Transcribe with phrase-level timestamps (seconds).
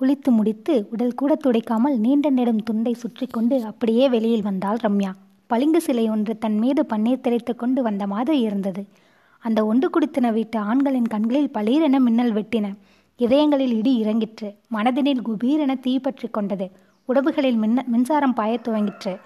[0.00, 5.10] குளித்து முடித்து உடல் கூட துடைக்காமல் நீண்ட நெடும் துண்டை சுற்றி கொண்டு அப்படியே வெளியில் வந்தாள் ரம்யா.
[5.46, 8.84] பளிங்கு சிலை ஒன்று தன் மீது பன்னீர் திரைத்து கொண்டு வந்த மாதிரி இருந்தது.
[9.38, 12.74] அந்த ஒன்று குடித்தன வீட்டு ஆண்களின் கண்களில் பளீரென மின்னல் வெட்டின.
[13.16, 14.54] இதயங்களில் இடி இறங்கிற்று.
[14.74, 16.70] மனதினில் குபீரென தீ பற்றி கொண்டது.
[17.04, 19.16] உடவுகளில் மின்ன மின்சாரம் பாயத் துவங்கிற்று.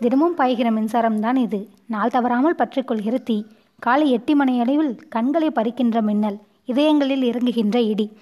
[0.00, 1.68] தினமும் பாய்கிற மின்சாரம்தான் இது.
[1.86, 3.44] நாள் தவறாமல் பற்றிக்கொள்கிற தீ.
[3.78, 6.38] காலை எட்டி மணியளவில் கண்களை பறிக்கின்ற மின்னல்.
[6.64, 8.12] இதயங்களில் இறங்குகின்ற இடி.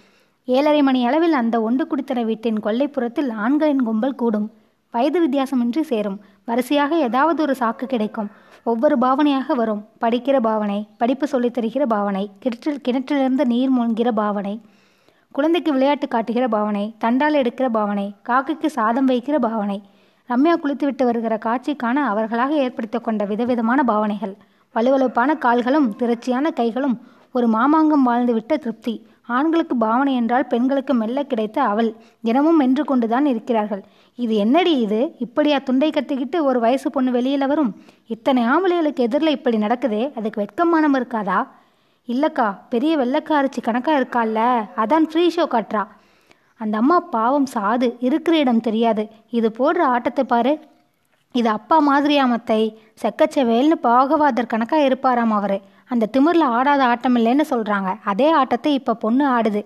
[0.49, 4.47] ஏழரை மணி அளவில் அந்த ஒன்று குடித்தர வீட்டின் கொல்லைப்புறத்தில் ஆண்களின் கும்பல் கூடும்.
[4.91, 6.19] வயது வித்தியாசமின்றி சேரும்.
[6.45, 8.31] வரிசையாக ஏதாவது ஒரு சாக்கு கிடைக்கும்.
[8.65, 9.83] ஒவ்வொரு பாவனையாக வரும்.
[10.01, 14.55] படிக்கிற பாவனை படிப்பு சொல்லித்தருகிற பாவனை கிணற்றில் கிணற்றிலிருந்து நீர் மூழ்கிற பாவனை
[15.33, 19.79] குழந்தைக்கு விளையாட்டு காட்டுகிற பாவனை தண்டால் எடுக்கிற பாவனை காக்கைக்கு சாதம் வைக்கிற பாவனை
[20.29, 24.35] ரம்யா குளித்துவிட்டு வருகிற காட்சி காண அவர்களாக ஏற்படுத்தி கொண்ட விதவிதமான பாவனைகள்.
[24.75, 26.97] வலுவலுப்பான கால்களும் திரட்சியான கைகளும்
[27.33, 28.95] ஒரு மாமாங்கம் வாழ்ந்துவிட்ட திருப்தி.
[29.37, 31.91] ஆண்களுக்கு பாவனை என்றால் பெண்களுக்கு மெல்ல கிடைத்த அவள்.
[32.23, 33.83] தினமும் மென்று கொண்டுதான் இருக்கிறார்கள்.
[34.19, 35.01] இது என்னடி இது?
[35.19, 37.73] இப்படியா துண்டை கட்டிக்கிட்டு ஒரு வயசு பொண்ணு வெளியில வரும்?
[38.07, 40.03] இத்தனை ஆம்பளைகளுக்கு எதிரில் இப்படி நடக்குதே?
[40.19, 41.41] அதுக்கு வெட்கமானம் இருக்காதா?
[42.09, 44.41] இல்லக்கா பெரிய வெள்ளக்காரச்சி கணக்கா இருக்கால்ல
[44.77, 45.85] அதான் ஃப்ரீ ஷோ காட்டுறா.
[46.57, 47.89] அந்த அம்மா பாவம் சாது.
[48.01, 49.09] இருக்கிற இடம் தெரியாது.
[49.31, 50.61] இது போடுற ஆட்டத்தை பாரு.
[51.33, 52.61] இது அப்பா மாதிரியாமத்தை
[53.03, 55.57] செக்கச்செவேல்னு பாகவாதர் கணக்காக இருப்பாராம் அவர்.
[55.91, 59.63] அந்த திமிரில் ஆடாத ஆட்டம் இல்லைன்னு சொல்கிறாங்க அதே ஆட்டத்தை இப்போ பொண்ணு ஆடுது.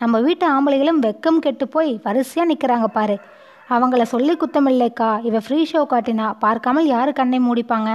[0.00, 3.16] நம்ம வீட்டு ஆம்பளைகளும் வெக்கம் கெட்டு போய் வரிசையாக நிற்கிறாங்க பாரு.
[3.68, 7.90] அவங்கள சொல்லி குத்தமில்லைக்கா இவ ஃப்ரீ ஷோ காட்டினா பார்க்காமல் யாரு கண்ணை மூடிப்பாங்க?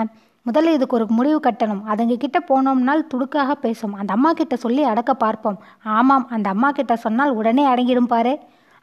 [0.46, 1.82] முதல்ல இதுக்கு ஒரு முடிவு கட்டணும்.
[1.92, 3.94] அதுங்க கிட்ட போனோம்னால் துடுக்காக பேசும்.
[3.94, 5.58] அந்த அம்மா கிட்ட சொல்லி அடக்க பார்ப்போம்.
[5.98, 8.34] ஆமாம் அந்த அம்மா கிட்ட சொன்னால் உடனே அடங்கிடும் பாரு.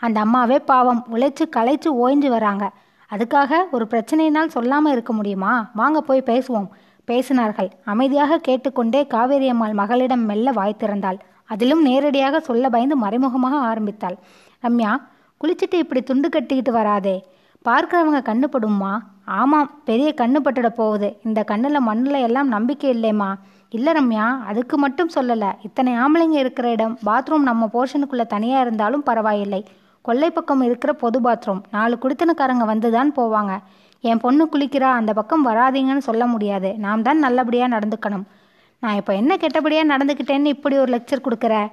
[0.03, 1.01] அந்த அம்மாவே பாவம்.
[1.15, 2.67] உழைச்சு களைச்சு ஓய்ஞ்சு வராங்க.
[3.11, 5.53] அதுக்காக ஒரு பிரச்சனையினால் சொல்லாமல் இருக்க முடியுமா?
[5.75, 6.69] வாங்க போய் பேசுவோம்.
[7.11, 7.71] பேசினார்கள்.
[7.93, 11.19] அமைதியாக கேட்டுக்கொண்டே காவேரி அம்மாள் மகளிடம் மெல்ல வாய் திறந்தாள்.
[11.53, 14.17] அதிலும் நேரடியாக சொல்ல பயந்து மறைமுகமாக ஆரம்பித்தாள்.
[14.67, 14.93] ரம்யா
[15.41, 17.17] குளிச்சுட்டு இப்படி துண்டு கட்டிக்கிட்டு வராதே.
[17.69, 18.93] பார்க்குறவங்க கண்ணுப்படும்மா
[19.39, 21.09] ஆமாம் பெரிய கண்ணு பட்டுட போகுது.
[21.29, 23.31] இந்த கண்ணில் மண்ணில் எல்லாம் நம்பிக்கை இல்லைம்மா.
[23.77, 25.51] இல்லை ரம்யா அதுக்கு மட்டும் சொல்லலை.
[25.67, 29.61] இத்தனை ஆம்பளைங்க இருக்கிற இடம் பாத்ரூம் நம்ம போர்ஷனுக்குள்ளே தனியாக இருந்தாலும் பரவாயில்லை.
[30.07, 33.55] கொல்லை பக்கம் இருக்கிற பொது பாத்ரூம் நாலு குடித்தனக்காரங்க வந்து தான் போவாங்க.
[34.01, 36.75] என் பொண்ணு குளிக்கிறா அந்த பக்கம் வராதீங்கன்னு சொல்ல முடியாது.
[36.79, 38.25] நாம் தான் நல்லபடியாக நடந்துக்கணும்.
[38.81, 41.71] நான் இப்போ என்ன கெட்டபடியாக நடந்துக்கிட்டேன்னு இப்படி ஒரு லெக்சர் கொடுக்குற?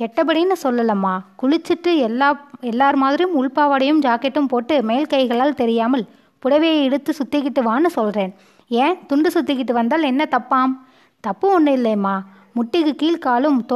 [0.00, 1.18] கெட்டபடின்னு சொல்லலம்மா.
[1.42, 6.06] குளிச்சுட்டு எல்லா எல்லார் மாதிரியும் உள்பாவாடையும் ஜாக்கெட்டும் போட்டு மேல் கைகளால் தெரியாமல்
[6.44, 8.34] புடவையை இழுத்து சுற்றிக்கிட்டு வான்னு சொல்கிறேன்
[8.68, 8.98] ஏன்?
[9.06, 10.72] துண்டு சுற்றிக்கிட்டு வந்தால் என்ன தப்பாம்?
[11.20, 12.18] தப்பு ஒன்றும் இல்லைம்மா.
[12.56, 13.66] முட்டிக்கு கீழ் காலும்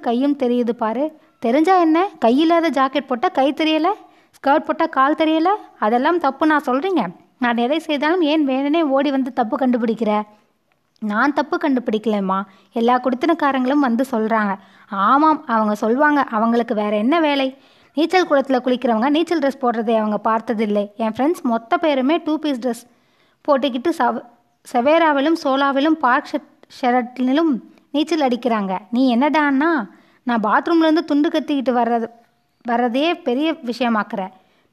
[0.00, 1.18] கையும் தெரியுது பாரு.
[1.38, 2.08] தெரிஞ்சா என்ன?
[2.18, 3.92] கையில்லாத ஜாக்கெட் போட்டால் கை தெரியலை?
[4.36, 5.50] ஸ்கர்ட் போட்டால் கால் தெரியல?
[5.78, 7.02] அதெல்லாம் தப்பு நான் சொல்கிறீங்க
[7.38, 10.22] நான் எதை செய்தாலும் ஏன் வேணனே ஓடி வந்து தப்பு கண்டுபிடிக்கிற?
[11.02, 12.38] நான் தப்பு கண்டுபிடிக்கலம்மா.
[12.72, 14.52] எல்லா குடித்தனக்காரங்களும் வந்து சொல்கிறாங்க
[14.88, 17.56] ஆமாம் அவங்க சொல்லுவாங்க அவங்களுக்கு வேற என்ன வேலை?
[17.94, 20.92] நீச்சல் குளத்தில் குளிக்கிறவங்க நீச்சல் ட்ரெஸ் போடுறதை அவங்க பார்த்ததில்லை.
[20.96, 22.84] என் ஃப்ரெண்ட்ஸ் மொத்த பேருமே டூ பீஸ் ட்ரெஸ்
[23.48, 24.22] போட்டுக்கிட்டு சவ
[24.72, 26.42] செவேராவிலும் சோலாவிலும் பார்க்
[26.80, 27.52] ஷெரட்டிலும்
[27.90, 28.78] நீச்சல் அடிக்கிறாங்க.
[28.90, 29.70] நீ என்னடான்னா
[30.22, 32.08] நான் பாத்ரூம்லேருந்து துண்டு கத்திக்கிட்டு வர்றது
[32.68, 34.22] வர்றதையே பெரிய விஷயமாக்குற.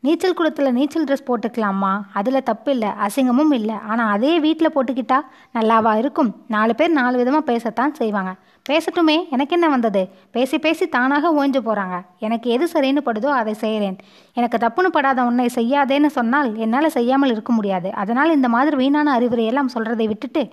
[0.04, 1.92] நீச்சல் குளத்தில் நீச்சல் ட்ரெஸ் போட்டுக்கலாமா?
[2.20, 3.76] அதில் தப்பு இல்லை அசிங்கமும் இல்லை.
[3.92, 5.18] ஆனால் அதே வீட்டில் போட்டுக்கிட்டா
[5.56, 6.30] நல்லாவா இருக்கும்?
[6.56, 8.32] நாலு பேர் நாலு விதமாக பேசத்தான் செய்வாங்க.
[8.70, 10.02] பேசட்டுமே எனக்கு என்ன வந்தது?
[10.36, 11.98] பேசி பேசி தானாக ஓய்ஞ்சு போகிறாங்க
[12.28, 13.98] எனக்கு எது சரின்னு படுதோ அதை செய்கிறேன்
[14.40, 17.92] எனக்கு தப்புன்னு படாத உன்னை செய்யாதேன்னு சொன்னால் என்னால் செய்யாமல் இருக்க முடியாது.
[18.04, 20.44] அதனால் இந்த மாதிரி வீணான அறிவுரையெல்லாம் சொல்கிறதை விட்டுட்டு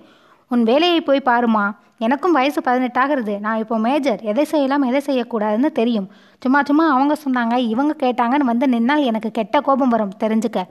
[0.51, 1.65] உன் வேலையை போய் பாருமா?
[1.99, 6.07] எனக்கும் வயசு பதினெட்டாகிறது நான் இப்போ மேஜர் எதை செய்யலாம் எதை செய்யக்கூடாதுன்னு தெரியும்.
[6.43, 10.61] சும்மா சும்மா அவங்க சொன்னாங்க இவங்க கேட்டாங்கன்னு வந்து நின்னால் எனக்கு கெட்ட கோபம் வரும் தெரிஞ்சுக்க.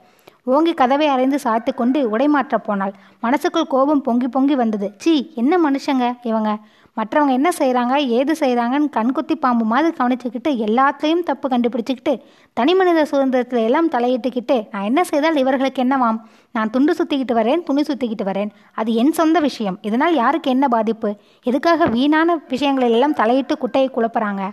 [0.44, 2.93] ஓங்கி கதவை அறைந்து சாத்து கொண்டு உடைமாற்ற போனாள்.
[3.21, 4.93] மனசுக்குள் கோபம் பொங்கி பொங்கி வந்தது.
[4.99, 6.59] சி என்ன மனுஷங்க இவங்க?
[6.97, 12.21] மற்றவங்க என்ன செய்கிறாங்க ஏது செய்கிறாங்கன்னு கண்குத்தி பாம்பு மாதிரி கவனிச்சுக்கிட்டு எல்லாத்துலேயும் தப்பு கண்டுபிடிச்சிக்கிட்டு
[12.53, 16.21] தனி மனித சுதந்திரத்தில் எல்லாம் தலையிட்டுக்கிட்டு நான் என்ன செய்தால் இவர்களுக்கு என்னவாம்?
[16.53, 18.50] நான் துண்டு சுற்றிக்கிட்டு வரேன் துணி சுற்றிக்கிட்டு வரேன்.
[18.75, 19.78] அது என் சொந்த விஷயம்.
[19.82, 21.16] இதனால் யாருக்கு என்ன பாதிப்பு?
[21.43, 24.50] எதுக்காக வீணான விஷயங்களை எல்லாம் தலையிட்டு குட்டையை குழப்புறாங்க?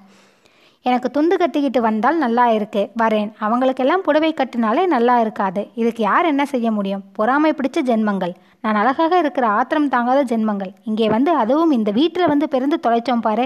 [0.89, 3.27] எனக்கு துண்டு கட்டிக்கிட்டு வந்தால் நல்லா இருக்கு வரேன்.
[3.45, 5.61] அவங்களுக்கெல்லாம் புடவை கட்டினாலே நல்லா இருக்காது.
[5.81, 7.03] இதுக்கு யார் என்ன செய்ய முடியும்?
[7.17, 8.33] பொறாமை பிடிச்ச ஜென்மங்கள்.
[8.63, 10.71] நான் அழகாக இருக்கிற ஆத்திரம் தாங்காத ஜென்மங்கள்.
[10.89, 13.45] இங்கே வந்து அதுவும் இந்த வீட்டில் வந்து பிறந்து தொலைச்சோம் பாரு.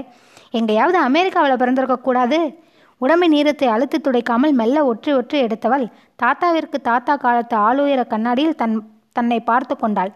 [0.59, 2.39] எங்கேயாவது அமெரிக்காவில் பிறந்திருக்க கூடாது.
[3.01, 5.85] உடம்பு நீரத்தை அழுத்தி துடைக்காமல் மெல்ல ஒற்றி ஒற்றி எடுத்தவள்
[6.23, 8.77] தாத்தாவிற்கு தாத்தா காலத்து ஆளுயர கண்ணாடியில் தன்
[9.17, 10.11] தன்னை பார்த்து கொண்டாள்.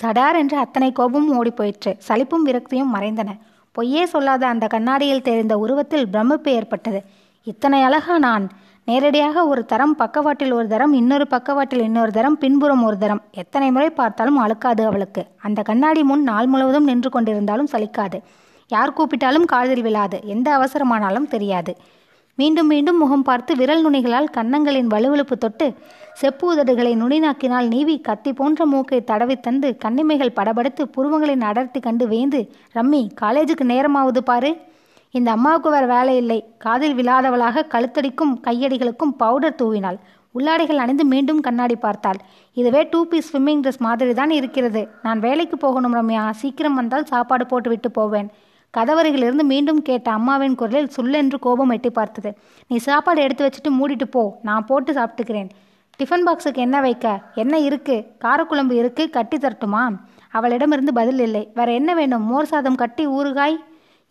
[0.00, 3.30] சடார் என்று அத்தனை கோபமும் ஓடிப்போயிற்று சலிப்பும் விரக்தியும் மறைந்தன.
[3.72, 7.02] பொய்யே சொல்லாத அந்த கண்ணாடியில் தெரிந்த உருவத்தில் பிரமிப்பு ஏற்பட்டது.
[7.44, 8.50] இத்தனை அழகா நான்.
[8.84, 13.22] நேரடியாக ஒரு தரம் பக்கவாட்டில் ஒரு தரம் இன்னொரு பக்கவாட்டில் இன்னொரு தரம் பின்புறம் ஒரு தரம்.
[13.32, 15.26] எத்தனை முறை பார்த்தாலும் அழுக்காது அவளுக்கு.
[15.42, 18.20] அந்த கண்ணாடி முன் நாள் முழுவதும் நின்று கொண்டிருந்தாலும் சலிக்காது.
[18.68, 20.20] யார் கூப்பிட்டாலும் காதில் விழாது.
[20.24, 21.76] எந்த அவசரமானாலும் தெரியாது.
[22.38, 25.66] மீண்டும் மீண்டும் முகம் பார்த்து விரல் நுனிகளால் கன்னங்களின் வலுவழுப்பு தொட்டு
[26.20, 32.40] செப்பு உதடுகளை நுனிநாக்கினால் நீவி கத்தி போன்ற மூக்கை தடவி தந்து கண்ணிமைகள் படபடுத்து புருவங்களின் அடர்த்தி கண்டு வேந்து
[32.76, 34.50] ரம்மி காலேஜுக்கு நேரமாவது பாரு.
[35.10, 36.38] இந்த அம்மாவுக்கு வேற வேலை இல்லை.
[36.58, 39.98] காதில் விழாதவளாக கழுத்தடிக்கும் கையடிகளுக்கும் பவுடர் தூவினாள்.
[40.34, 42.20] உள்ளாடைகள் அணிந்து மீண்டும் கண்ணாடி பார்த்தாள்.
[42.60, 44.82] இதுவே டூ பீஸ் ஸ்விம்மிங் ட்ரெஸ் மாதிரி தான் இருக்கிறது.
[45.02, 46.24] நான் வேலைக்கு போகணும் ரம்யா.
[46.30, 48.30] சீக்கிரம் வந்தால் சாப்பாடு போட்டு விட்டு போவேன்.
[48.78, 52.38] கதவருகிலிருந்து மீண்டும் கேட்ட அம்மாவின் குரலில் சுல்லென்று கோபம் எட்டி பார்த்தது.
[52.68, 54.38] நீ சாப்பாடு எடுத்து வச்சுட்டு மூடிட்டு போ.
[54.42, 55.48] நான் போட்டு சாப்பிட்டுக்கிறேன்.
[55.98, 57.22] டிஃபன் பாக்ஸுக்கு என்ன வைக்க?
[57.34, 58.06] என்ன இருக்கு?
[58.24, 59.10] காரக்குழம்பு இருக்கு?
[59.10, 59.82] கட்டி தரட்டுமா?
[60.30, 61.50] அவளிடமிருந்து பதில் இல்லை.
[61.54, 63.56] வேற என்ன வேணும் மோர் சாதம் கட்டி ஊறுகாய்?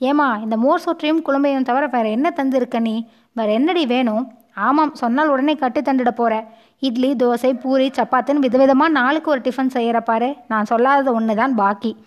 [0.02, 3.08] ஏமா இந்த மோர் சொற்றையும் குழம்பையும் தவிர வேற என்ன தந்திருக்க நீ?
[3.34, 4.32] வேற என்னடி வேணும்?
[4.54, 6.48] ஆமாம் சொன்னால் உடனே கட்டி தந்துட போற.
[6.80, 10.36] இட்லி தோசை பூரி சப்பாத்தின்னு விதவிதமாக நாளுக்கு ஒரு டிஃபன் செய்கிற பாரு.
[10.48, 11.98] நான் சொல்லாதது ஒன்று தான் பாக்கி.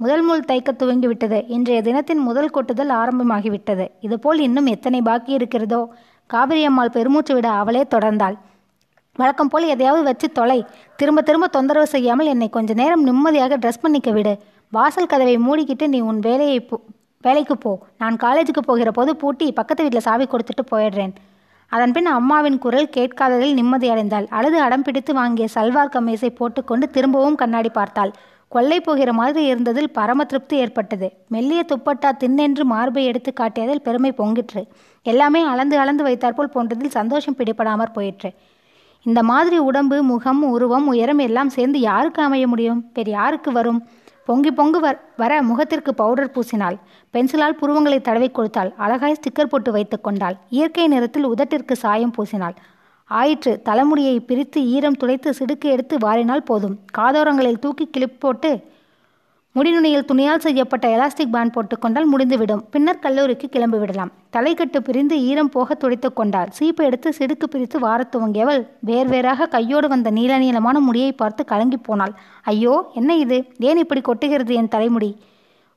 [0.00, 3.84] முதல் முள் தைக்க துவங்கி விட்டது இன்றைய தினத்தின் முதல் கொட்டுதல் ஆரம்பமாகிவிட்டது.
[4.06, 5.78] இதுபோல் இன்னும் எத்தனை பாக்கி இருக்கிறதோ
[6.30, 8.36] காவிரி அம்மாள் பெருமூச்சு விட அவளே தொடர்ந்தாள்.
[9.16, 10.58] வழக்கம் போல் எதையாவது வச்சு தொலை
[11.00, 14.34] திரும்ப திரும்ப தொந்தரவு செய்யாமல் என்னை கொஞ்ச நேரம் நிம்மதியாக ட்ரெஸ் பண்ணிக்க விடு.
[14.72, 16.78] வாசல் கதவை மூடிக்கிட்டு நீ உன் வேலையை போ
[17.24, 17.72] வேலைக்கு போ.
[18.02, 21.14] நான் காலேஜுக்கு போகிற போது பூட்டி பக்கத்து வீட்டில் சாவி கொடுத்துட்டு போயிடுறேன்.
[21.72, 28.12] அதன்பின் அம்மாவின் குரல் கேட்காததில் நிம்மதியடைந்தாள் அழுது அடம் பிடித்து வாங்கிய சல்வார் கமீஸை போட்டுக்கொண்டு திரும்பவும் கண்ணாடி பார்த்தாள்.
[28.54, 31.08] கொள்ளை போகிற மாதிரி இருந்ததில் பரம திருப்தி ஏற்பட்டது.
[31.34, 34.62] மெல்லிய துப்பட்டா தின்னென்று மார்பை எடுத்து காட்டியதில் பெருமை பொங்கிற்று.
[35.06, 38.30] எல்லாமே அளந்து அளந்து வைத்தாற்போல் போன்றதில் சந்தோஷம் பிடிபடாமற் போயிற்று.
[39.06, 42.80] இந்த மாதிரி உடம்பு முகம் உருவம் உயரம் எல்லாம் சேர்ந்து யாருக்கு அமைய முடியும்?
[42.94, 43.80] வேறு யாருக்கு வரும்?
[44.28, 46.76] பொங்கி பொங்கு வர வர முகத்திற்கு பவுடர் பூசினாள்.
[47.14, 48.70] பென்சிலால் புருவங்களை தடவை கொடுத்தாள்.
[48.84, 50.36] அழகாய் ஸ்டிக்கர் போட்டு வைத்து கொண்டாள்.
[50.56, 52.56] இயற்கை நிறத்தில் உதட்டிற்கு சாயம் பூசினாள்.
[53.10, 53.62] ஆயிற்று.
[53.62, 56.78] தலைமுடியை பிரித்து ஈரம் துடைத்து சிடுக்கு எடுத்து வாரினால் போதும்.
[56.98, 58.72] காதோரங்களில் தூக்கி கிளிப் போட்டு
[59.56, 62.62] முடிநுனியில் துணியால் செய்யப்பட்ட எலாஸ்டிக் பேண்ட் போட்டுக்கொண்டால் முடிந்துவிடும்.
[62.70, 64.10] பின்னர் கல்லூரிக்கு கிளம்பி விடலாம்.
[64.36, 70.10] தலைக்கட்டு பிரிந்து ஈரம் போக துடைத்து கொண்டாள் சீப்பை எடுத்து சிடுக்கு பிரித்து வாரத் துவங்கியவள் வேர்வேறாக கையோடு வந்த
[70.10, 72.14] நீல நீளமான முடியை பார்த்து கலங்கி போனாள்.
[72.42, 73.44] ஐயோ என்ன இது?
[73.58, 75.16] ஏன் இப்படி கொட்டுகிறது என் தலைமுடி?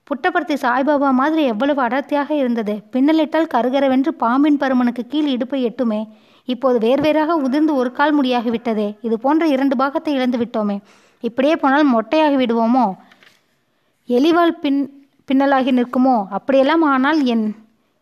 [0.07, 2.73] புட்டபர்த்தி சாய்பாபா மாதிரி எவ்வளவு அடர்த்தியாக இருந்தது.
[2.91, 6.01] பின்னலிட்டால் கருகரவென்று பாம்பின் பருமனுக்கு கீழ் இடுப்பை எட்டுமே.
[6.53, 8.88] இப்போது வேர்வேறாக உதிர்ந்து ஒரு கால் முடியாகிவிட்டதே.
[9.01, 10.77] இது போன்ற இரண்டு பாகத்தை இழந்து விட்டோமே.
[11.23, 12.85] இப்படியே போனால் மொட்டையாகி விடுவோமோ?
[14.09, 14.81] எலிவால் பின்
[15.29, 16.15] பின்னலாகி நிற்குமோ?
[16.29, 17.45] அப்படியெல்லாம் ஆனால் என்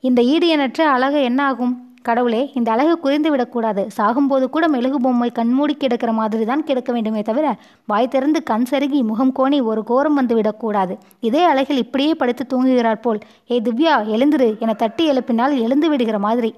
[0.04, 1.74] இந்த ஈடு எண்ணற்ற அழகு என்ன ஆகும்?
[2.08, 3.84] கடவுளே இந்த அழகு குறைந்து விடக்கூடாது.
[3.98, 7.46] சாகும்போது கூட மெழுகு பொம்மை கண்மூடி கிடக்கிற மாதிரி தான் கிடக்க வேண்டுமே தவிர
[7.86, 10.96] வாய் திறந்து கண் சருகி முகம் கோணி ஒரு கோரம் வந்து விடக்கூடாது.
[11.20, 13.22] இதே அழகில் இப்படியே படுத்து தூங்குகிறார் போல்
[13.52, 16.52] ஏ திவ்யா எழுந்துரு என தட்டி எழுப்பினால் எழுந்து விடுகிற மாதிரி.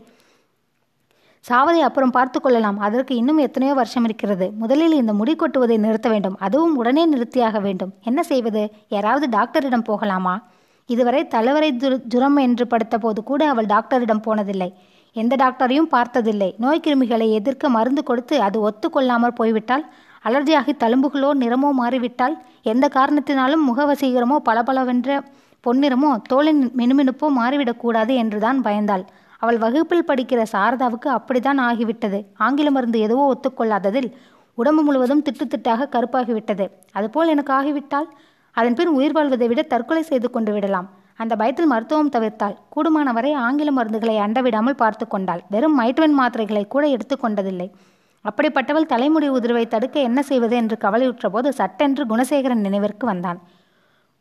[1.50, 2.78] சாவதை அப்புறம் பார்த்து கொள்ளலாம்.
[2.86, 4.46] அதற்கு இன்னும் எத்தனையோ வருஷம் இருக்கிறது.
[4.62, 6.36] முதலில் இந்த முடி கொட்டுவதை நிறுத்த வேண்டும்.
[6.46, 7.92] அதுவும் உடனே நிறுத்தியாக வேண்டும்.
[8.10, 8.64] என்ன செய்வது?
[8.96, 10.36] யாராவது டாக்டரிடம் போகலாமா?
[10.90, 11.70] இதுவரை தலைவரை
[12.14, 14.70] ஜுரம் என்று படுத்த போது கூட அவள் டாக்டரிடம் போனதில்லை.
[15.16, 16.50] எந்த டாக்டரையும் பார்த்ததில்லை.
[16.64, 19.86] நோய் கிருமிகளை எதிர்க்க மருந்து கொடுத்து அது ஒத்துக்கொள்ளாமல் போய்விட்டால்
[20.26, 22.36] அலர்ஜியாகி தழும்புகளோ நிறமோ மாறிவிட்டால்
[22.72, 25.20] எந்த காரணத்தினாலும் முகவசீகரமோ பளபளவென்ற
[25.66, 29.06] பொன்னிறமோ தோளின் மினுமினுப்போ மாறிவிடக்கூடாது என்றுதான் பயந்தாள்.
[29.42, 32.20] அவள் வகுப்பில் படிக்கிற சாரதாவுக்கு அப்படித்தான் ஆகிவிட்டது.
[32.46, 34.10] ஆங்கில மருந்து எதுவோ ஒத்துக்கொள்ளாததில்
[34.58, 36.66] உடம்பு முழுவதும் திட்டு திட்டாக கருப்பாகிவிட்டது.
[36.92, 38.08] அதுபோல் எனக்கு ஆகிவிட்டால்?
[38.58, 40.88] அதன் பின் உயிர் வாழ்வதை விட தற்கொலை செய்து கொண்டு விடலாம்.
[41.20, 45.42] அந்த பயத்தில் மருத்துவம் தவிர்த்தால் கூடுமானவரை ஆங்கில மருந்துகளை அண்டவிடாமல் பார்த்து கொண்டாள்.
[45.54, 47.68] வெறும் மைட்வன் மாத்திரைகளை கூட எடுத்துக்கொண்டதில்லை
[48.26, 53.40] அப்படிப்பட்டவள் தலைமுடி உதிர்வை தடுக்க என்ன செய்வது என்று கவலையுற்ற போது சட்டென்று குணசேகரன் நினைவிற்கு வந்தான்.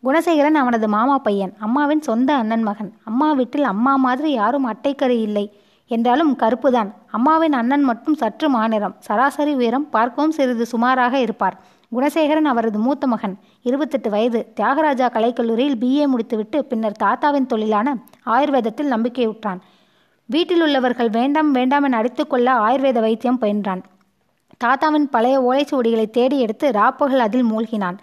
[0.06, 2.92] குணசேகரன் அவனது மாமா பையன் அம்மாவின் சொந்த அண்ணன் மகன்.
[3.04, 5.60] அம்மா வீட்டில் அம்மா மாதிரி யாரும் அட்டைக்கறி இல்லை.
[5.86, 6.90] என்றாலும் கருப்புதான்.
[7.10, 11.60] அம்மாவின் அண்ணன் மட்டும் சற்று மாநிறம் சராசரி உயரம் பார்க்கவும் சிறிது சுமாராக இருப்பார்.
[11.96, 13.38] குணசேகரன் அவரது மூத்த மகன்.
[13.62, 14.52] இருபத்தெட்டு வயது.
[14.60, 17.96] தியாகராஜா கலைக்கல்லூரியில் பிஏ முடித்துவிட்டு பின்னர் தாத்தாவின் தொழிலான
[18.26, 19.58] ஆயுர்வேதத்தில் நம்பிக்கையுற்றான்.
[20.26, 23.82] வீட்டில் உள்ளவர்கள் வேண்டாம் வேண்டாம் என அடித்துக்கொள்ள ஆயுர்வேத வைத்தியம் பயின்றான்.
[24.56, 27.98] தாத்தாவின் பழைய ஓலைச்சுவடிகளை தேடி எடுத்து ராப்பகல் அதில் மூழ்கினான்.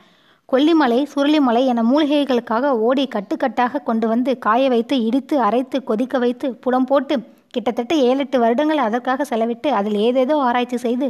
[0.53, 6.85] கொல்லிமலை சுருளிமலை என மூலிகைகளுக்காக ஓடி கட்டுக்கட்டாக கொண்டு வந்து காய வைத்து இடித்து அரைத்து கொதிக்க வைத்து புடம்
[6.85, 7.15] போட்டு
[7.49, 11.07] கிட்டத்தட்ட ஏழெட்டு வருடங்கள் அதற்காக செலவிட்டு அதில் ஏதேதோ ஆராய்ச்சி செய்து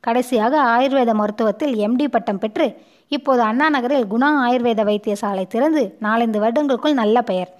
[0.00, 2.66] கடைசியாக ஆயுர்வேத மருத்துவத்தில் எம்டி பட்டம் பெற்று
[3.08, 7.50] இப்போது அண்ணா நகரில் குணா ஆயுர்வேத வைத்தியசாலை திறந்து நாலந்து வருடங்களுக்குள் நல்ல பெயர்.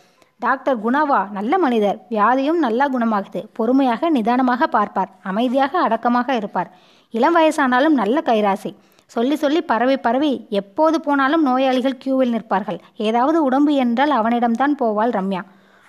[0.40, 1.98] டாக்டர் குணாவா நல்ல மனிதர்.
[2.10, 3.40] வியாதியும் நல்லா குணமாகுது.
[3.52, 5.10] பொறுமையாக நிதானமாக பார்ப்பார்.
[5.22, 6.70] அமைதியாக அடக்கமாக இருப்பார்.
[7.14, 8.72] இளம் வயசானாலும் நல்ல கைராசி.
[9.14, 12.78] சொல்லி சொல்லி பரவி பரவி எப்போது போனாலும் நோயாளிகள் கியூவில் நிற்பார்கள்.
[13.08, 15.42] ஏதாவது உடம்பு என்றால் அவனிடம்தான் போவாள் ரம்யா.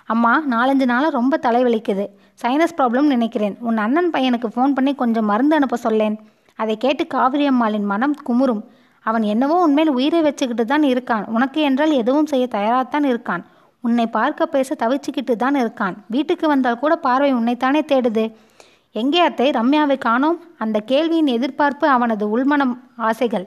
[0.08, 2.04] அம்மா நாலஞ்சு நாளாக ரொம்ப தலைவலிக்குது.
[2.42, 3.56] சைனஸ் ப்ராப்ளம் நினைக்கிறேன்.
[3.60, 6.16] உன் அண்ணன் பையனுக்கு ஃபோன் பண்ணி கொஞ்சம் மருந்து அனுப்ப சொல்லேன்.
[6.58, 8.62] அதை கேட்டு காவிரி அம்மாளின் மனம் குமுறும்.
[9.06, 11.24] அவன் என்னவோ உன்மேல் உயிரை வச்சுக்கிட்டு தான் இருக்கான்.
[11.36, 13.42] உனக்கு என்றால் எதுவும் செய்ய தயாராகத்தான் இருக்கான்.
[13.84, 15.94] உன்னை பார்க்க பேச தவிச்சுக்கிட்டு தான் இருக்கான்.
[16.14, 18.24] வீட்டுக்கு வந்தால் கூட பார்வை உன்னைத்தானே தேடுது.
[18.92, 20.38] எங்கே அத்தை ரம்யாவை காணோம்?
[20.58, 23.46] அந்த கேள்வியின் எதிர்பார்ப்பு அவனது உள்மனம் ஆசைகள்.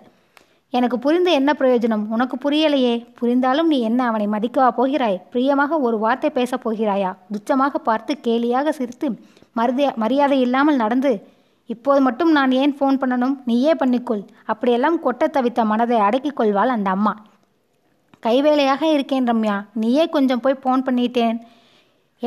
[0.70, 2.04] எனக்கு புரிந்து என்ன பிரயோஜனம்?
[2.08, 3.06] உனக்கு புரியலையே.
[3.20, 5.22] புரிந்தாலும் நீ என்ன அவனை மதிக்கவா போகிறாய்?
[5.32, 7.16] பிரியமாக ஒரு வார்த்தை பேசப் போகிறாயா?
[7.34, 9.10] துச்சமாக பார்த்து கேலியாக சிரித்து
[9.60, 11.12] மருதிய மரியாதை இல்லாமல் நடந்து
[11.66, 13.36] இப்போது மட்டும் நான் ஏன் ஃபோன் பண்ணணும்?
[13.46, 14.24] நீயே பண்ணிக்கொள்.
[14.46, 17.14] அப்படியெல்லாம் கொட்ட தவித்த மனதை அடக்கிக் கொள்வாள் அந்த அம்மா.
[18.26, 19.66] கைவேலையாக இருக்கேன் ரம்யா.
[19.74, 21.38] நீயே கொஞ்சம் போய் ஃபோன் பண்ணிட்டேன்.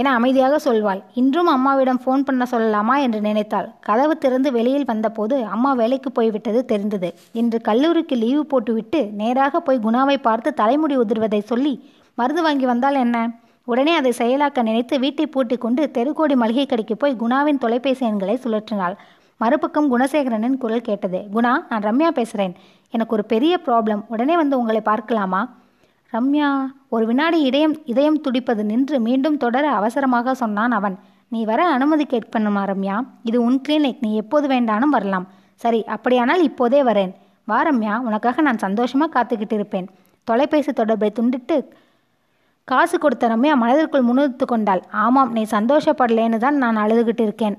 [0.00, 1.00] என அமைதியாக சொல்வாள்.
[1.14, 3.68] இன்றும் அம்மாவிடம் ஃபோன் பண்ண சொல்லலாமா என்று நினைத்தாள்.
[3.80, 7.08] கதவு திறந்து வெளியில் வந்தபோது அம்மா வேலைக்கு போய்விட்டது தெரிந்தது.
[7.32, 11.74] இன்று கல்லூரிக்கு லீவு போட்டுவிட்டு நேராக போய் குணாவை பார்த்து தலைமுடி உதிர்வதை சொல்லி
[12.14, 13.16] மருந்து வாங்கி வந்தால் என்ன?
[13.64, 18.96] உடனே அதை செயலாக்க நினைத்து வீட்டை பூட்டி கொண்டு தெருக்கோடி மளிகை கடைக்கு போய் குணாவின் தொலைபேசி எண்களை சுழற்றினாள்.
[19.40, 22.54] மறுபக்கம் குணசேகரனின் குரல் கேட்டது குணா நான் ரம்யா பேசுகிறேன்
[22.94, 25.40] எனக்கு ஒரு பெரிய ப்ராப்ளம் உடனே வந்து உங்களை பார்க்கலாமா?
[26.14, 26.48] ரம்யா
[26.94, 30.96] ஒரு வினாடி இதயம் இதயம் துடிப்பது நின்று மீண்டும் தொடர அவசரமாக சொன்னான் அவன்.
[31.28, 32.96] நீ வர அனுமதி கேட்கணுமா ரம்யா?
[33.28, 35.26] இது உன் கிளினிக் நீ எப்போது வேண்டானும் வரலாம்.
[35.62, 37.12] சரி அப்படியானால் இப்போதே வரேன்.
[37.50, 39.88] வா ரம்யா உனக்காக நான் சந்தோஷமாக காத்துக்கிட்டு இருப்பேன்.
[40.28, 41.56] தொலைபேசி தொடர்பை துண்டிட்டு
[42.70, 44.82] காசு கொடுத்த ரம்யா மனதிற்குள் முணுத்து கொண்டாள்.
[45.04, 47.56] ஆமாம் நீ சந்தோஷப்படலேன்னு தான் நான் அழுதுகிட்டு இருக்கேன்.